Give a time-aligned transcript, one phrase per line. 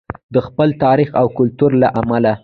[0.33, 2.33] د خپل تاریخ او کلتور له امله.